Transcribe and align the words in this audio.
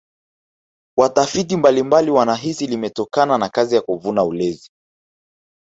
watafiti 0.97 1.57
mbalimbali 1.57 2.11
wanahisi 2.11 2.67
limetokana 2.67 3.37
na 3.37 3.49
kazi 3.49 3.75
ya 3.75 3.81
kuvuna 3.81 4.23
ulezi 4.23 4.69